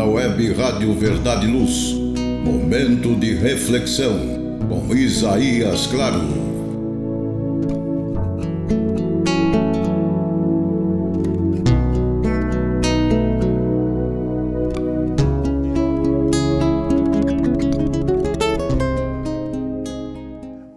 na 0.00 0.06
web 0.06 0.52
Rádio 0.54 0.94
Verdade 0.94 1.46
e 1.46 1.50
Luz. 1.50 1.92
Momento 2.42 3.14
de 3.16 3.34
reflexão 3.34 4.18
com 4.66 4.96
Isaías 4.96 5.86
Claro. 5.88 6.22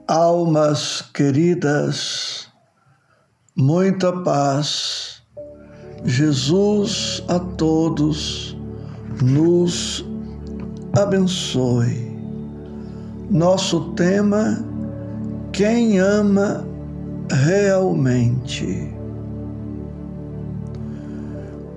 Almas 0.05 1.01
queridas, 1.13 2.49
muita 3.55 4.11
paz 4.11 5.23
Jesus 6.03 7.23
a 7.29 7.39
todos 7.39 8.42
nos 9.23 10.05
abençoe. 10.97 12.11
Nosso 13.29 13.91
tema: 13.91 14.63
quem 15.51 15.99
ama 15.99 16.65
realmente. 17.31 18.91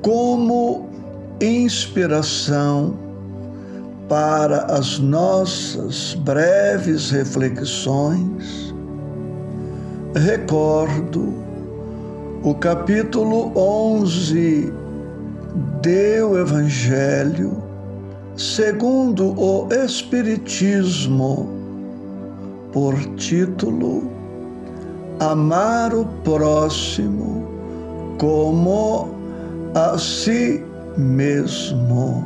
Como 0.03 0.89
inspiração 1.41 2.97
para 4.09 4.67
as 4.67 4.99
nossas 4.99 6.15
breves 6.15 7.11
reflexões, 7.11 8.73
recordo 10.15 11.35
o 12.45 12.55
capítulo 12.55 13.51
11 13.57 14.73
do 15.57 16.39
Evangelho 16.39 17.63
segundo 18.37 19.35
o 19.41 19.67
Espiritismo, 19.73 21.49
por 22.73 22.95
título 23.17 24.11
Amar 25.19 25.95
o 25.95 26.05
próximo 26.23 27.49
como 28.19 29.09
a 29.75 29.97
si 29.97 30.63
mesmo. 30.99 32.23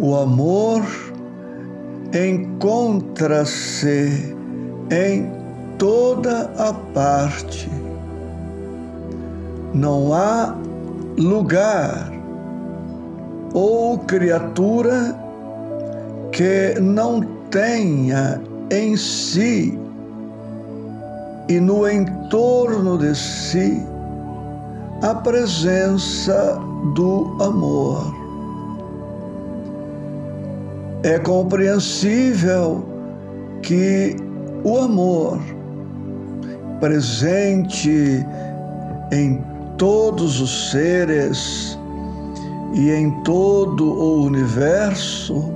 O 0.00 0.16
amor 0.16 0.82
encontra-se 2.14 3.54
em 4.90 5.30
toda 5.76 6.50
a 6.56 6.72
parte. 6.72 7.68
Não 9.74 10.14
há 10.14 10.56
lugar 11.18 12.12
ou 13.52 13.98
criatura 13.98 15.18
que 16.32 16.78
não 16.80 17.20
tenha 17.50 18.40
em 18.70 18.96
si 18.96 19.78
e 21.48 21.58
no 21.58 21.88
entorno 21.88 22.98
de 22.98 23.14
si 23.16 23.82
a 25.02 25.14
presença 25.14 26.58
do 26.94 27.36
amor. 27.40 28.14
É 31.02 31.18
compreensível 31.18 32.84
que 33.62 34.16
o 34.64 34.78
amor 34.78 35.40
presente 36.80 38.26
em 39.12 39.42
todos 39.78 40.40
os 40.40 40.70
seres 40.70 41.76
e 42.74 42.90
em 42.90 43.10
todo 43.22 43.84
o 43.84 44.24
universo, 44.24 45.54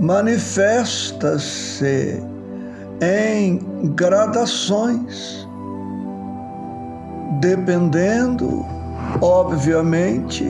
manifesta-se 0.00 2.20
em 3.00 3.60
gradações, 3.94 5.46
dependendo, 7.40 8.66
obviamente, 9.20 10.44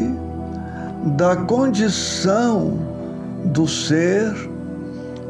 da 1.16 1.36
condição 1.36 2.78
do 3.46 3.66
ser 3.66 4.32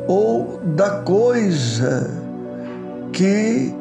ou 0.07 0.61
da 0.77 1.01
coisa 1.01 2.11
que 3.13 3.75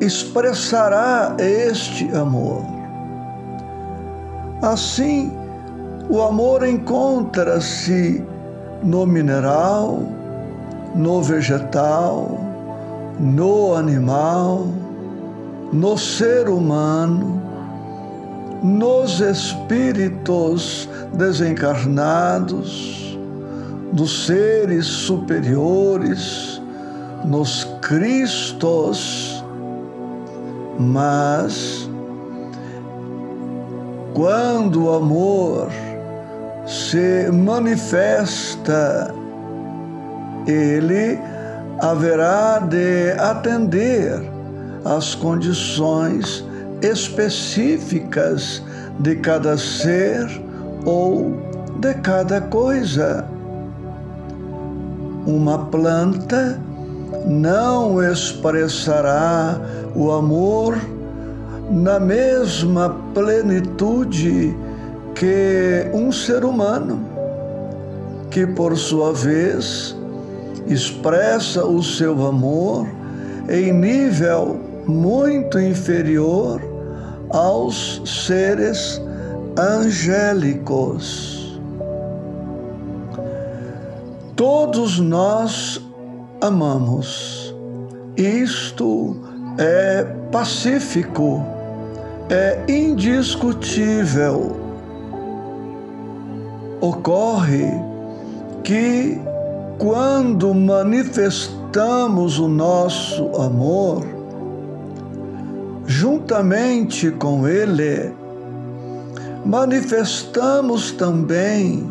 expressará 0.00 1.36
este 1.38 2.10
amor. 2.16 2.64
Assim, 4.62 5.32
o 6.08 6.22
amor 6.22 6.66
encontra-se 6.66 8.24
no 8.82 9.06
mineral, 9.06 10.00
no 10.94 11.22
vegetal, 11.22 12.38
no 13.18 13.74
animal, 13.74 14.66
no 15.72 15.96
ser 15.96 16.48
humano, 16.48 17.40
nos 18.62 19.20
espíritos 19.20 20.88
desencarnados, 21.12 23.18
dos 23.92 24.26
seres 24.26 24.86
superiores, 24.86 26.60
nos 27.24 27.64
Cristos, 27.80 29.39
mas 30.80 31.90
quando 34.14 34.84
o 34.84 34.94
amor 34.94 35.68
se 36.66 37.30
manifesta, 37.30 39.14
ele 40.46 41.18
haverá 41.80 42.60
de 42.60 43.12
atender 43.18 44.22
às 44.86 45.14
condições 45.14 46.44
específicas 46.80 48.62
de 49.00 49.16
cada 49.16 49.58
ser 49.58 50.26
ou 50.86 51.36
de 51.78 51.92
cada 51.94 52.40
coisa. 52.40 53.26
Uma 55.26 55.58
planta 55.66 56.58
não 57.30 58.02
expressará 58.02 59.60
o 59.94 60.10
amor 60.10 60.76
na 61.70 62.00
mesma 62.00 62.90
plenitude 63.14 64.56
que 65.14 65.88
um 65.94 66.10
ser 66.10 66.44
humano, 66.44 66.98
que 68.32 68.44
por 68.44 68.76
sua 68.76 69.12
vez 69.12 69.96
expressa 70.66 71.64
o 71.64 71.80
seu 71.82 72.26
amor 72.26 72.88
em 73.48 73.72
nível 73.72 74.58
muito 74.86 75.60
inferior 75.60 76.60
aos 77.30 78.02
seres 78.04 79.00
angélicos. 79.56 81.60
Todos 84.34 84.98
nós 84.98 85.80
amamos. 86.40 87.54
Isto 88.16 89.16
é 89.58 90.04
pacífico, 90.32 91.44
é 92.28 92.58
indiscutível. 92.68 94.56
Ocorre 96.80 97.70
que 98.64 99.20
quando 99.78 100.54
manifestamos 100.54 102.38
o 102.38 102.48
nosso 102.48 103.34
amor, 103.36 104.04
juntamente 105.86 107.10
com 107.10 107.46
Ele, 107.46 108.14
manifestamos 109.44 110.92
também 110.92 111.86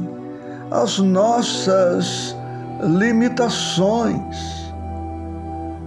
as 0.71 0.99
nossas 0.99 2.35
limitações, 2.81 4.73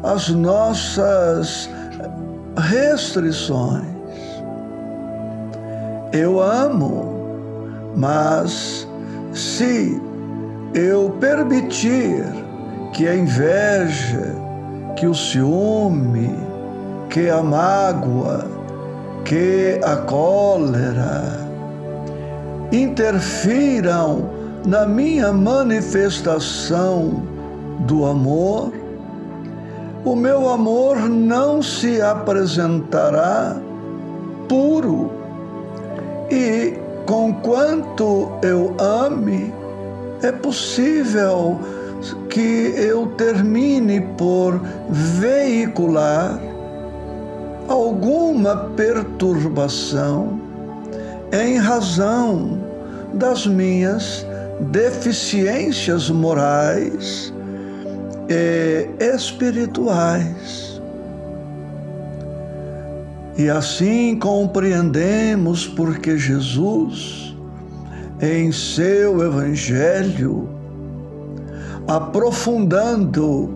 as 0.03 0.29
nossas 0.29 1.71
restrições. 2.57 3.87
Eu 6.13 6.41
amo, 6.41 7.13
mas 7.97 8.87
se 9.33 10.01
eu 10.75 11.11
permitir 11.21 12.25
que 12.93 13.09
a 13.09 13.15
inveja, 13.15 14.35
que 14.97 15.07
o 15.07 15.15
ciúme, 15.15 16.37
que 17.09 17.31
a 17.31 17.43
mágoa, 17.43 18.45
que 19.25 19.81
a 19.83 19.97
cólera 19.97 21.41
interfiram 22.71 24.42
na 24.65 24.87
minha 24.87 25.33
manifestação 25.33 27.23
do 27.81 28.05
amor, 28.05 28.73
o 30.05 30.15
meu 30.15 30.49
amor 30.49 31.09
não 31.09 31.63
se 31.63 32.01
apresentará 32.01 33.57
puro. 34.49 35.11
E 36.31 36.79
conquanto 37.07 38.31
eu 38.43 38.75
ame, 38.79 39.53
é 40.23 40.31
possível 40.31 41.59
que 42.29 42.75
eu 42.77 43.07
termine 43.17 44.01
por 44.17 44.61
veicular 44.89 46.41
alguma 47.69 48.57
perturbação 48.77 50.41
em 51.33 51.59
razão 51.59 52.59
das 53.15 53.47
minhas 53.47 54.27
deficiências 54.71 56.09
morais 56.11 57.33
e 58.29 58.89
espirituais. 59.15 60.81
E 63.37 63.49
assim 63.49 64.19
compreendemos 64.19 65.67
porque 65.67 66.19
Jesus, 66.19 67.35
em 68.21 68.53
seu 68.53 69.25
Evangelho, 69.25 70.49
aprofundando 71.89 73.51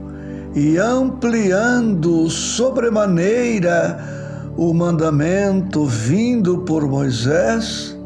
e 0.54 0.78
ampliando 0.78 2.28
sobremaneira 2.30 4.02
o 4.56 4.72
mandamento 4.72 5.84
vindo 5.84 6.58
por 6.58 6.88
Moisés, 6.88 7.96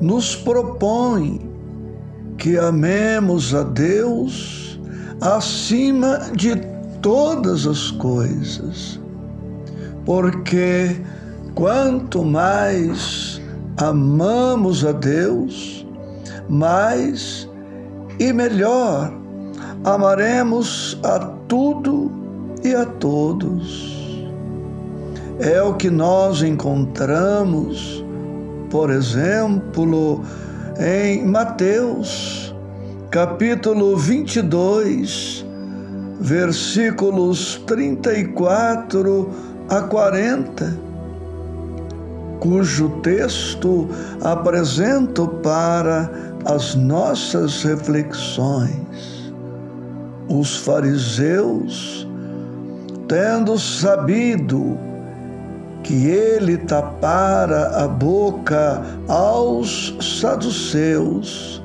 nos 0.00 0.34
propõe 0.34 1.51
que 2.42 2.58
amemos 2.58 3.54
a 3.54 3.62
Deus 3.62 4.76
acima 5.20 6.18
de 6.34 6.56
todas 7.00 7.68
as 7.68 7.92
coisas, 7.92 9.00
porque 10.04 11.00
quanto 11.54 12.24
mais 12.24 13.40
amamos 13.76 14.84
a 14.84 14.90
Deus, 14.90 15.86
mais 16.48 17.48
e 18.18 18.32
melhor 18.32 19.14
amaremos 19.84 20.98
a 21.04 21.20
tudo 21.46 22.10
e 22.64 22.74
a 22.74 22.84
todos. 22.84 24.20
É 25.38 25.62
o 25.62 25.74
que 25.74 25.88
nós 25.88 26.42
encontramos, 26.42 28.04
por 28.68 28.90
exemplo, 28.90 30.20
em 30.78 31.26
Mateus, 31.26 32.54
capítulo 33.10 33.96
22, 33.96 35.44
versículos 36.20 37.62
34 37.66 39.30
a 39.68 39.82
40, 39.82 40.78
cujo 42.40 42.88
texto 43.02 43.88
apresento 44.22 45.28
para 45.42 46.10
as 46.44 46.74
nossas 46.74 47.62
reflexões. 47.62 49.32
Os 50.28 50.56
fariseus, 50.56 52.08
tendo 53.06 53.58
sabido 53.58 54.78
que 55.82 56.06
ele 56.06 56.56
tapara 56.58 57.84
a 57.84 57.88
boca 57.88 58.82
aos 59.08 59.96
saduceus, 60.00 61.62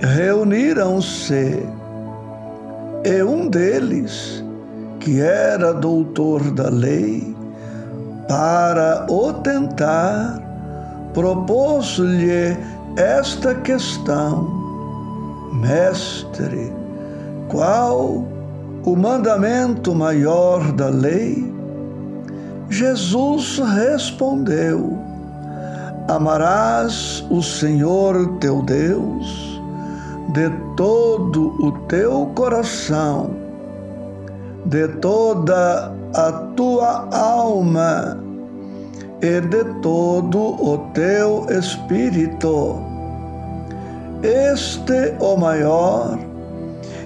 reuniram-se, 0.00 1.62
e 3.04 3.22
um 3.22 3.48
deles, 3.48 4.42
que 4.98 5.20
era 5.20 5.74
doutor 5.74 6.50
da 6.52 6.70
lei, 6.70 7.36
para 8.26 9.06
o 9.10 9.32
tentar, 9.34 10.40
propôs-lhe 11.12 12.56
esta 12.96 13.54
questão: 13.56 14.48
Mestre, 15.52 16.72
qual 17.48 18.24
o 18.84 18.96
mandamento 18.96 19.94
maior 19.94 20.72
da 20.72 20.88
lei? 20.88 21.53
Jesus 22.68 23.58
respondeu: 23.58 24.98
Amarás 26.08 27.24
o 27.30 27.42
Senhor 27.42 28.38
teu 28.38 28.62
Deus 28.62 29.60
de 30.32 30.50
todo 30.76 31.54
o 31.64 31.72
teu 31.86 32.26
coração, 32.34 33.30
de 34.64 34.88
toda 34.98 35.92
a 36.14 36.32
tua 36.56 37.08
alma 37.12 38.18
e 39.22 39.40
de 39.40 39.64
todo 39.80 40.38
o 40.38 40.78
teu 40.92 41.46
espírito. 41.50 42.80
Este 44.22 45.14
o 45.20 45.36
maior 45.36 46.18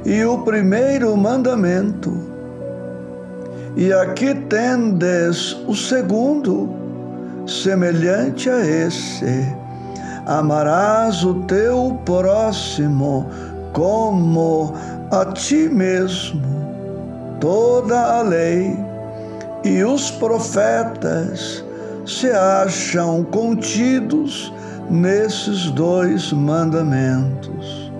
e 0.04 0.24
o 0.24 0.38
primeiro 0.38 1.16
mandamento. 1.16 2.37
E 3.78 3.92
aqui 3.92 4.34
tendes 4.34 5.52
o 5.68 5.72
segundo, 5.72 6.68
semelhante 7.46 8.50
a 8.50 8.58
esse: 8.58 9.54
amarás 10.26 11.22
o 11.22 11.34
teu 11.44 11.96
próximo 12.04 13.24
como 13.72 14.74
a 15.12 15.26
ti 15.26 15.68
mesmo. 15.68 16.42
Toda 17.40 18.18
a 18.18 18.22
lei 18.22 18.76
e 19.62 19.84
os 19.84 20.10
profetas 20.10 21.64
se 22.04 22.32
acham 22.32 23.22
contidos 23.22 24.52
nesses 24.90 25.70
dois 25.70 26.32
mandamentos. 26.32 27.92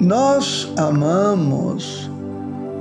Nós 0.00 0.68
amamos 0.76 2.10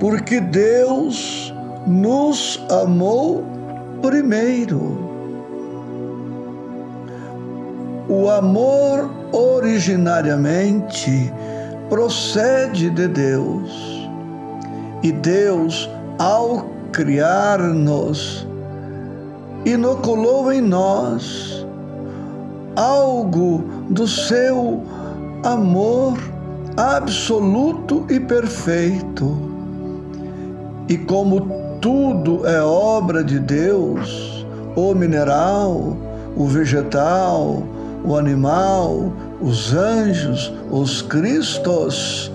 porque 0.02 0.42
Deus 0.42 1.54
nos 1.86 2.60
amou 2.72 3.46
primeiro. 4.02 4.98
O 8.10 8.28
amor 8.28 9.12
originariamente 9.32 11.32
procede 11.88 12.90
de 12.90 13.08
Deus. 13.08 14.10
E 15.04 15.12
Deus, 15.12 15.88
ao 16.18 16.66
criar-nos, 16.92 18.48
inoculou 19.66 20.52
em 20.52 20.62
nós 20.62 21.64
algo 22.76 23.64
do 23.88 24.08
seu 24.08 24.82
amor 25.44 26.18
absoluto 26.76 28.04
e 28.10 28.20
perfeito. 28.20 29.61
E 30.92 30.98
como 30.98 31.80
tudo 31.80 32.46
é 32.46 32.62
obra 32.62 33.24
de 33.24 33.40
Deus, 33.40 34.46
o 34.76 34.94
mineral, 34.94 35.96
o 36.36 36.46
vegetal, 36.46 37.64
o 38.04 38.18
animal, 38.18 39.14
os 39.42 39.74
anjos, 39.74 40.52
os 40.70 41.02
cristos, 41.02 42.30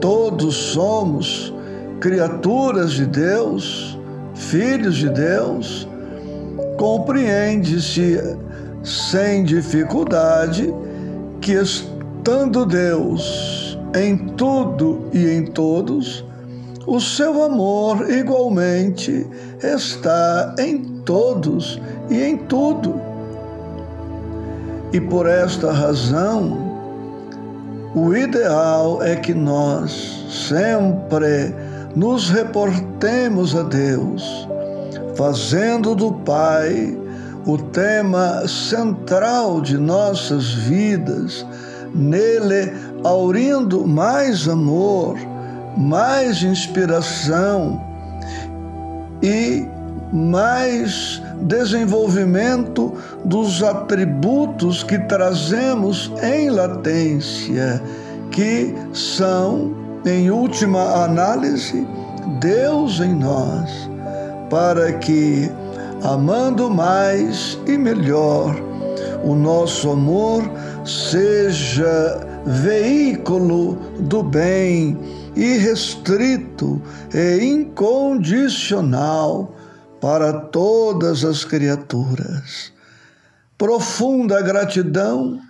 todos 0.00 0.54
somos 0.54 1.52
criaturas 2.00 2.92
de 2.92 3.04
Deus, 3.04 3.98
filhos 4.34 4.96
de 4.96 5.10
Deus, 5.10 5.86
compreende-se 6.78 8.18
sem 8.82 9.44
dificuldade 9.44 10.72
que 11.42 11.52
estando 11.52 12.64
Deus 12.64 13.78
em 13.94 14.16
tudo 14.16 15.10
e 15.12 15.28
em 15.28 15.44
todos, 15.44 16.24
o 16.86 17.00
seu 17.00 17.42
amor 17.42 18.10
igualmente 18.10 19.26
está 19.62 20.54
em 20.58 20.78
todos 21.04 21.80
e 22.10 22.22
em 22.22 22.36
tudo. 22.36 23.00
E 24.92 25.00
por 25.00 25.26
esta 25.26 25.72
razão, 25.72 26.72
o 27.94 28.14
ideal 28.14 29.02
é 29.02 29.16
que 29.16 29.32
nós 29.32 30.26
sempre 30.50 31.54
nos 31.94 32.30
reportemos 32.30 33.54
a 33.54 33.62
Deus, 33.62 34.48
fazendo 35.14 35.94
do 35.94 36.12
Pai 36.12 36.98
o 37.46 37.58
tema 37.58 38.46
central 38.48 39.60
de 39.60 39.76
nossas 39.76 40.52
vidas, 40.52 41.44
nele 41.94 42.72
aurindo 43.04 43.86
mais 43.86 44.48
amor, 44.48 45.16
mais 45.76 46.42
inspiração 46.42 47.80
e 49.22 49.66
mais 50.12 51.22
desenvolvimento 51.42 52.92
dos 53.24 53.62
atributos 53.62 54.82
que 54.82 54.98
trazemos 54.98 56.12
em 56.22 56.50
latência, 56.50 57.82
que 58.30 58.74
são, 58.92 59.74
em 60.04 60.30
última 60.30 61.04
análise, 61.04 61.86
Deus 62.40 63.00
em 63.00 63.14
nós, 63.14 63.70
para 64.50 64.92
que, 64.94 65.50
amando 66.02 66.70
mais 66.70 67.58
e 67.66 67.78
melhor, 67.78 68.54
o 69.24 69.34
nosso 69.34 69.90
amor 69.90 70.42
seja 70.84 72.20
veículo 72.44 73.78
do 74.00 74.22
bem, 74.22 74.98
irrestrito 75.36 76.82
e 77.14 77.44
incondicional 77.44 79.54
para 80.00 80.32
todas 80.32 81.24
as 81.24 81.44
criaturas. 81.44 82.72
Profunda 83.56 84.42
gratidão 84.42 85.40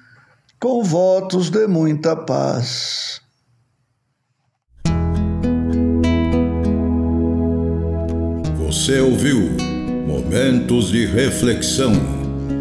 com 0.61 0.85
votos 0.85 1.49
de 1.51 1.67
muita 1.67 2.15
paz. 2.15 3.23
Você 8.59 9.01
ouviu 9.01 9.57
Momentos 10.07 10.91
de 10.91 11.07
Reflexão 11.07 11.93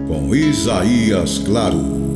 com 0.07 0.33
Isaías 0.35 1.39
Claro. 1.39 2.10